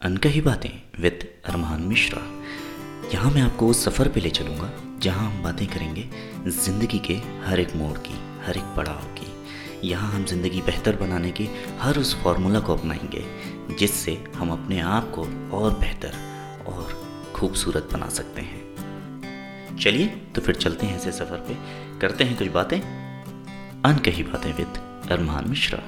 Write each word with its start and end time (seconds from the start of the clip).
अनकही 0.00 0.40
बातें 0.40 0.70
विद 1.00 1.24
अरमान 1.44 1.80
मिश्रा। 1.82 2.20
यहाँ 3.14 3.30
मैं 3.30 3.40
आपको 3.42 3.68
उस 3.68 3.84
सफ़र 3.84 4.08
पे 4.08 4.20
ले 4.20 4.30
चलूँगा, 4.30 4.70
जहाँ 5.02 5.30
हम 5.30 5.42
बातें 5.42 5.66
करेंगे 5.66 6.04
ज़िंदगी 6.46 6.98
के 6.98 7.14
हर 7.44 7.60
एक 7.60 7.74
मोड़ 7.76 7.96
की, 7.98 8.14
हर 8.46 8.56
एक 8.56 8.64
पड़ाव 8.76 9.00
की। 9.16 9.88
यहाँ 9.88 10.10
हम 10.12 10.24
ज़िंदगी 10.24 10.60
बेहतर 10.60 10.96
बनाने 10.96 11.30
की 11.30 11.48
हर 11.80 11.98
उस 11.98 12.14
फॉर्मूला 12.22 12.60
को 12.60 12.76
अपनाएँगे, 12.76 13.24
जिससे 13.78 14.16
हम 14.34 14.52
अपने 14.52 14.78
आप 14.80 15.10
को 15.14 15.22
और 15.58 15.78
बेहतर 15.80 16.12
और 16.66 16.92
खूबसूरत 17.36 17.88
बना 17.92 18.08
सकते 18.08 18.40
हैं। 18.40 19.76
चलिए 19.76 20.06
तो 20.34 20.40
फिर 20.40 20.54
चलते 20.54 20.86
हैं 20.86 20.96
ऐसे 20.96 21.12
सफ़र 21.12 21.38
पे। 21.48 21.56
करते 22.00 22.24
हैं 22.24 22.36
कुछ 22.38 22.48
बातें। 22.48 22.80
अनकही 22.80 24.22
बातें 24.22 24.52
with 24.52 24.78
Arman 25.10 25.48
Mishra. 25.48 25.82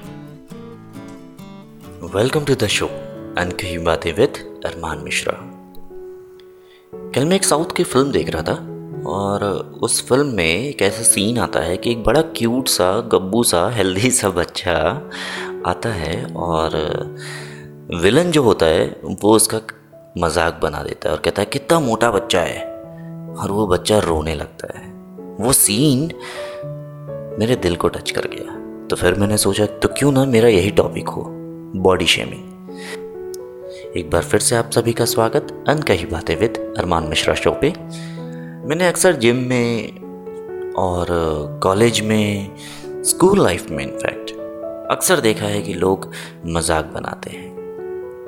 Welcome 2.15 2.45
to 2.45 2.55
the 2.55 2.67
show 2.67 2.89
अनकही 3.37 3.77
बातें 3.77 4.13
विद 4.13 4.61
अरमान 4.65 4.97
मिश्रा। 4.97 5.33
कल 7.15 7.25
मैं 7.25 7.35
एक 7.35 7.43
साउथ 7.43 7.75
की 7.75 7.83
फ़िल्म 7.83 8.11
देख 8.11 8.29
रहा 8.29 8.41
था, 8.41 8.53
और 9.07 9.43
उस 9.83 10.07
फ़िल्म 10.07 10.27
में 10.27 10.43
एक 10.45 10.81
ऐसा 10.81 11.03
सीन 11.03 11.37
आता 11.37 11.59
है 11.59 11.77
कि 11.77 11.91
एक 11.91 12.03
बड़ा 12.03 12.21
क्यूट 12.21 12.67
सा, 12.67 12.91
गब्बू 13.01 13.43
सा 13.43 13.69
हेल्दी 13.69 14.11
सा 14.11 14.29
बच्चा 14.29 14.73
आता 15.65 15.89
है, 15.89 16.25
और 16.25 16.75
विलन 17.95 18.31
जो 18.31 18.43
होता 18.43 18.65
है, 18.65 18.85
वो 19.23 19.35
उसका 19.35 19.61
मज़ाक 20.17 20.59
बना 20.63 20.83
देता 20.83 21.09
है 21.09 21.15
और 21.15 21.21
कहता 21.21 21.41
है, 21.41 21.45
कितना 21.45 21.79
मोटा 21.79 22.11
बच्चा 22.11 22.41
है। 22.41 22.59
और 23.33 23.51
वो 23.51 23.67
बच्चा 23.67 23.99
रोने 23.99 24.35
लगता 24.35 24.77
है। 24.79 24.85
वो 25.39 25.53
सीन 25.53 26.11
मेरे 27.39 27.55
दिल 27.55 27.75
को 27.75 27.87
टच 27.87 28.11
कर 28.11 28.27
गया। 28.27 28.59
तो 28.87 28.95
फिर 28.95 29.13
मैंने 29.13 29.37
सोचा 29.37 29.65
तो 29.65 29.87
क्यों 29.87 30.11
ना 30.11 30.25
मेरा 30.25 30.49
यही 30.49 30.71
टॉपिक 30.71 31.09
हो 31.09 31.23
बॉडी 31.81 32.05
शेमिंग 32.05 32.50
एक 33.97 34.09
बार 34.09 34.23
फिर 34.23 34.39
से 34.39 34.55
आप 34.55 34.71
सभी 34.71 34.93
का 34.93 35.05
स्वागत 35.05 35.65
अनकही 35.67 36.05
बातें 36.05 36.35
विद 36.35 36.75
अरमान 36.77 37.03
मिश्रा 37.03 37.33
शो 37.35 37.51
पे। 37.51 37.73
मैंने 38.67 38.87
अक्सर 38.87 39.15
जिम 39.15 39.35
में 39.35 39.87
और, 40.73 41.07
कॉलेज 41.63 42.01
में, 42.01 42.55
स्कूल 43.03 43.43
लाइफ 43.43 43.69
में 43.71 43.83
इनफैक्ट 43.83 44.31
अक्सर 44.91 45.19
देखा 45.19 45.45
है 45.45 45.61
कि 45.61 45.73
लोग 45.73 46.11
मज़ाक 46.45 46.85
बनाते 46.85 47.29
हैं। 47.29 47.55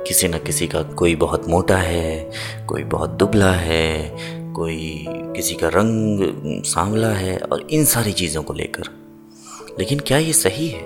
किसी 0.07 0.27
न 0.27 0.37
किसी 0.37 0.67
का 0.67 0.83
कोई 0.83 1.15
बहुत 1.15 1.47
मोटा 1.47 1.77
है, 1.77 2.31
कोई 2.67 2.83
बहुत 2.83 3.09
दुबला 3.09 3.51
है, 3.51 4.17
कोई 4.53 5.05
किसी 5.09 5.55
का 5.55 5.67
रंग 5.67 6.19
सांवला 6.63 7.11
है 7.11 7.37
और 7.37 7.67
इन 7.71 7.85
सारी 7.85 8.13
चीज़ों 8.13 8.43
को 8.43 8.53
लेकर। 8.53 8.83
लेकिन 9.79 9.99
क्या 9.99 10.17
ये 10.17 10.33
सही 10.33 10.67
है? 10.67 10.83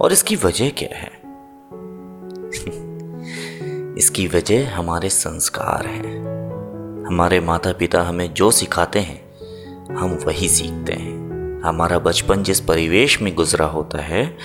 और 0.00 0.12
इसकी 0.12 0.36
वजह 0.36 0.68
क्या 0.68 0.96
है? 0.96 1.19
इसकी 4.00 4.26
वजह 4.26 4.76
हमारे 4.76 5.08
संस्कार 5.08 5.86
हैं। 5.86 7.06
हमारे 7.06 7.40
माता 7.40 7.72
पिता 7.72 8.02
हमें 8.02 8.34
जो 8.34 8.50
सिखाते 8.50 8.98
हैं, 8.98 9.96
हम 9.96 10.18
वही 10.26 10.48
सीखते 10.48 10.92
हैं। 10.92 11.62
हमारा 11.62 11.98
बचपन 11.98 12.42
जिस 12.42 12.60
परिवेश 12.60 13.22
में 13.22 13.34
गुजरा 13.34 13.66
होता 13.66 14.02
है, 14.02 14.36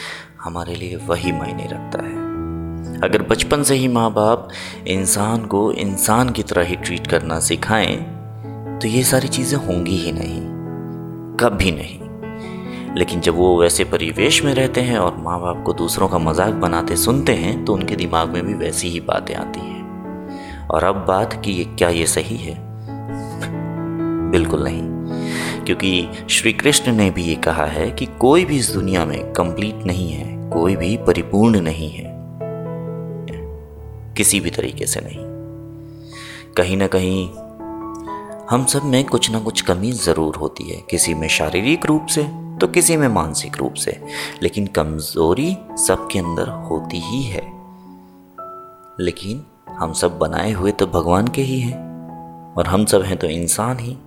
हमारे 0.41 0.75
लिए 0.75 0.95
वही 0.95 1.31
मायने 1.31 1.63
रखता 1.63 2.03
है। 2.03 3.01
अगर 3.01 3.21
बचपन 3.21 3.63
से 3.63 3.75
ही 3.75 3.87
माँ 3.87 4.13
बाप 4.13 4.49
इंसान 4.87 5.45
को 5.45 5.71
इंसान 5.71 6.29
की 6.29 6.43
तरह 6.43 6.63
ही 6.63 6.75
ट्रीट 6.75 7.07
करना 7.07 7.39
सिखाएँ 7.39 7.97
तो 8.81 8.87
ये 8.87 9.03
सारी 9.03 9.27
चीज़ें 9.27 9.57
होंगी 9.57 9.97
ही 9.97 10.11
नहीं, 10.11 10.41
कभी 11.37 11.71
नहीं। 11.71 12.04
लेकिन 12.97 13.21
जब 13.21 13.35
वो 13.35 13.61
वैसे 13.61 13.83
परिवेश 13.83 14.43
में 14.43 14.53
रहते 14.53 14.81
हैं 14.81 14.97
और 14.97 15.15
माँ 15.17 15.39
बाप 15.41 15.63
को 15.65 15.73
दूसरों 15.73 16.07
का 16.07 16.17
मज़ाक 16.17 16.53
बनाते 16.53 16.95
सुनते 16.95 17.33
हैं 17.33 17.63
तो 17.65 17.73
उनके 17.73 17.95
दिमाग 17.95 18.29
में 18.29 18.45
भी 18.45 18.53
वैसी 18.53 18.89
ही 18.89 18.99
बातें 18.99 19.35
आती 19.35 19.59
हैं। 19.59 20.67
और 20.67 20.83
अब 20.83 21.05
बात 21.07 21.41
कि 21.43 21.51
ये 21.51 21.63
क्या 21.63 21.89
ये 21.89 22.05
सही 22.05 22.37
है? 22.37 22.55
बिल्कुल 24.31 24.63
नहीं। 24.63 25.63
क्योंकि 25.65 26.07
श्री 26.29 26.53
कृष्ण 26.53 26.91
ने 26.91 27.09
भी 27.11 27.23
ये 27.23 27.35
कहा 27.35 27.65
है 27.65 27.89
कि 27.91 28.05
कोई 28.19 28.45
भी 28.45 28.57
इस 28.57 28.69
दुनिया 28.71 29.05
में 29.05 29.33
कंप्लीट 29.33 29.85
नहीं 29.85 30.09
है, 30.09 30.49
कोई 30.49 30.75
भी 30.75 30.97
परिपूर्ण 30.97 31.61
नहीं 31.61 31.89
है। 31.89 32.13
किसी 34.17 34.39
भी 34.39 34.49
तरीके 34.49 34.85
से 34.85 35.01
नहीं। 35.01 35.25
कहीं 36.57 36.77
ना 36.77 36.87
कहीं 36.87 37.27
हम 38.49 38.65
सब 38.65 38.83
में 38.83 39.03
कुछ 39.03 39.31
ना 39.31 39.39
कुछ 39.39 39.61
कमी 39.61 39.91
ज़रूर 39.91 40.35
होती 40.35 40.63
है, 40.63 40.81
किसी 40.89 41.13
में 41.13 41.27
शारीरिक 41.27 41.85
रूप 41.85 42.05
से 42.05 42.21
तो 42.65 42.71
किसी 42.71 42.97
में 42.97 43.07
मानसिक 43.07 43.57
रूप 43.57 43.73
से, 43.73 44.03
लेकिन 44.43 44.67
कमज़ोरी 44.67 45.57
सबके 45.71 46.19
अंदर 46.19 46.47
होती 46.47 46.99
ही 46.99 47.23
है। 47.23 47.51
लेकिन 48.99 49.45
हम 49.69 49.93
सब 49.93 50.19
बनाए 50.19 50.51
हुए 50.51 50.71
तो 50.71 50.87
भगवान 50.87 51.27
के 51.27 51.41
ही 51.41 51.59
हैं, 51.59 51.77
और 52.53 52.67
हम 52.67 52.85
सब 52.85 53.01
हैं 53.01 53.17
तो 53.17 53.27
इंसान 53.27 53.79
ही। 53.79 53.97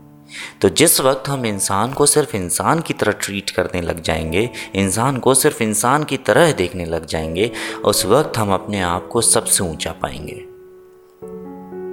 तो 0.63 0.69
जिस 0.69 1.01
वक्त 1.01 1.29
हम 1.29 1.47
इंसान 1.47 1.93
को 1.93 2.07
सिर्फ़ 2.07 2.37
इंसान 2.37 2.81
की 2.81 2.95
तरह 2.95 3.13
ट्रीट 3.13 3.51
करने 3.51 3.81
लग 3.81 4.03
जाएँगे, 4.03 4.51
इंसान 4.75 5.17
को 5.17 5.35
सिर्फ़ 5.35 5.63
इंसान 5.63 6.05
की 6.05 6.17
तरह 6.17 6.53
देखने 6.53 6.85
लग 6.85 7.07
जाएँगे, 7.07 7.53
उस 7.85 8.07
वक्त 8.07 8.39
हम 8.39 8.55
अपने 8.55 8.81
आप 8.81 9.09
को 9.09 9.21
सबसे 9.21 9.65
ऊँचा 9.65 9.93
पाएँगे। 9.93 10.45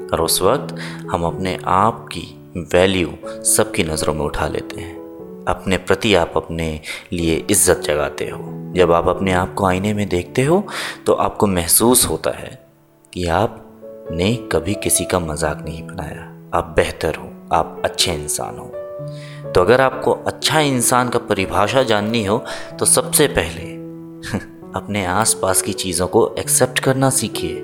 और 0.08 0.22
उस 0.22 0.42
वक्त 0.42 0.76
हम 1.12 1.24
अपने 1.24 1.60
आप 1.66 2.06
की 2.12 2.52
वैल्यू 2.58 3.14
सबकी 3.28 3.84
नज़रों 3.84 4.14
में 4.14 4.22
उठा 4.22 4.48
लेते 4.48 4.82
हैं। 4.82 5.05
अपने 5.48 5.78
प्रति 5.78 6.14
आप 6.16 6.34
अपने 6.36 6.80
लिए 7.14 7.36
इज़्ज़त 7.50 7.82
जगाते 7.82 8.30
हो। 8.30 8.74
जब 8.76 8.92
आप 8.92 9.08
अपने 9.08 9.34
आप 9.34 9.54
को 9.54 9.66
आईने 9.66 9.94
में 9.94 10.08
देखते 10.10 10.44
हो 10.44 10.64
तो 11.06 11.14
आपको 11.14 11.48
महसूस 11.48 12.06
होता 12.10 12.32
है 12.32 12.50
कि 13.14 13.26
आपने 13.28 14.34
कभी 14.52 14.74
किसी 14.74 15.06
का 15.06 15.20
मज़ाक 15.20 15.64
नहीं 15.66 15.84
बनाया। 15.84 16.24
आप 16.54 16.74
बेहतर 16.76 17.16
हो, 17.16 17.32
आप 17.54 17.82
अच्छे 17.86 18.14
इंसान 18.14 18.58
हो। 18.58 18.72
तो 19.52 19.62
अगर 19.62 19.82
आपको 19.82 20.12
अच्छा 20.12 20.60
इंसान 20.60 21.10
का 21.10 21.20
परिभाषा 21.20 21.84
जाननी 21.84 22.24
हो 22.26 22.44
तो 22.80 22.86
सबसे 22.86 23.28
पहले 23.28 23.74
अपने 24.76 25.06
आसपास 25.06 25.62
की 25.62 25.74
चीज़ों 25.74 26.08
को 26.08 26.28
एक्सेप्ट 26.40 26.80
करना 26.80 27.10
सीखिए। 27.10 27.56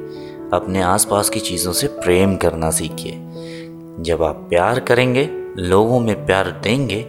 अपने 0.53 0.81
आसपास 0.81 1.29
की 1.29 1.39
चीज़ों 1.39 1.73
से 1.73 1.87
प्रेम 1.87 2.35
करना 2.35 2.71
सीखिए। 2.71 3.13
जब 4.03 4.23
आप 4.23 4.35
प्यार 4.49 4.79
करेंगे, 4.79 5.29
लोगों 5.57 5.99
में 5.99 6.25
प्यार 6.25 6.49
देंगे 6.63 7.01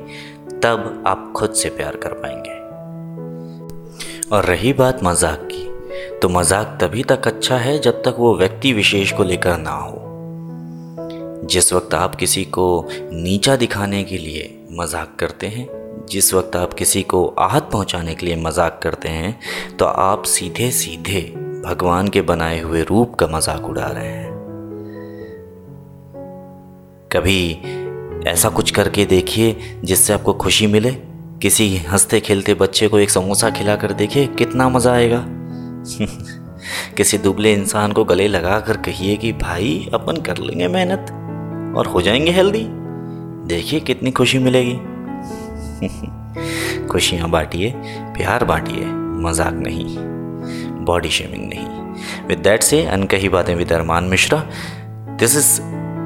तब 0.65 1.03
आप 1.07 1.33
खुद 1.37 1.53
से 1.53 1.69
प्यार 1.71 1.97
कर 1.97 2.13
पाएँगे। 2.15 2.61
और 4.29 4.45
रही 4.45 4.73
बात 4.73 5.03
मज़ाक 5.05 5.49
की 5.53 6.19
तो 6.21 6.29
मज़ाक 6.29 6.77
तभी 6.81 7.03
तक 7.03 7.27
अच्छा 7.27 7.57
है 7.57 7.79
जब 7.79 8.03
तक 8.03 8.17
वो 8.19 8.35
व्यक्ति 8.37 8.73
विशेष 8.73 9.13
को 9.13 9.23
लेकर 9.25 9.59
ना 9.59 9.71
हो। 9.73 9.99
जिस 11.47 11.73
वक्त 11.73 11.95
आप 11.95 12.15
किसी 12.15 12.45
को 12.45 12.89
नीचा 12.93 13.57
दिखाने 13.57 14.03
के 14.05 14.19
लिए 14.19 14.67
मज़ाक 14.73 15.17
करते 15.19 15.47
हैं, 15.47 15.67
जिस 16.11 16.33
वक्त 16.35 16.57
आप 16.57 16.73
किसी 16.73 17.03
को 17.05 17.27
आहत 17.39 17.69
पहुँचाने 17.73 18.15
के 18.15 18.27
लिए 18.27 18.37
मज़ाक 18.37 18.81
करते 18.83 19.09
हैं 19.09 19.77
तो 19.79 19.85
आप 19.85 20.25
सीधे 20.27 20.71
सीधे 20.71 21.21
भगवान 21.67 22.09
के 22.09 22.21
बनाए 22.23 22.61
हुए 22.61 22.83
रूप 22.83 23.15
का 23.15 23.27
मज़ाक 23.27 23.65
उड़ा 23.65 23.87
रहे 23.87 24.07
हैं। 24.07 24.31
कभी 27.13 27.82
ऐसा 28.27 28.49
कुछ 28.49 28.71
करके 28.71 29.05
देखिए 29.05 29.57
जिससे 29.85 30.13
आपको 30.13 30.33
खुशी 30.33 30.67
मिले। 30.67 30.91
किसी 31.43 31.77
हँसते 31.77 32.21
खेलते 32.21 32.55
बच्चे 32.55 32.89
को 32.89 32.99
एक 32.99 33.11
समोसा 33.11 33.51
खिला 33.51 33.77
कर 33.77 33.93
देखिए, 33.93 34.27
कितना 34.27 34.69
मज़ा 34.69 34.93
आएगा। 34.93 35.25
किसी 36.97 37.19
दुबले 37.19 37.53
इंसान 37.53 37.93
को 37.93 38.05
गले 38.05 38.29
लगा 38.29 38.61
कर 38.61 38.77
कहिए 38.77 39.17
कि, 39.17 39.33
भाई, 39.33 39.91
अपन 39.95 40.17
कर 40.17 40.39
लेंगे 40.39 40.69
मेहनत 40.69 41.07
और 41.79 41.87
हो 41.87 42.03
जाएँगे 42.03 42.31
हेल्दी। 42.31 42.67
देखिए 43.55 43.81
कितनी 43.81 44.11
खुशी 44.11 44.39
मिलेगी। 44.39 44.77
खुशियाँ 46.87 47.31
बांटिए, 47.31 47.75
प्यार 47.87 48.45
बांटिए, 48.45 48.85
मज़ाक 49.29 49.53
नहीं 49.53 49.97
बॉडी 50.85 51.09
शेमिंग 51.09 51.51
नहीं। 51.55 51.67
विद 52.27 52.39
दैट 52.39 52.63
से 52.63 52.87
अनकही 52.87 53.29
बातें 53.29 53.55
with 53.55 53.73
Arman 53.73 54.05
Mishra. 54.05 54.47
This 55.19 55.37
is 55.37 55.61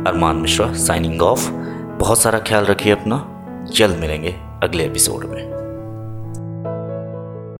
Arman 0.08 0.36
Mishra 0.36 0.72
signing 0.72 1.22
off 1.22 1.65
बहुत 1.98 2.18
सारा 2.18 2.38
ख्याल 2.38 2.64
रखिए 2.64 2.92
अपना। 2.92 3.32
जल्द 3.72 3.96
मिलेंगे 3.96 4.36
अगले 4.62 4.84
एपिसोड 4.84 5.24
में। 5.24 5.65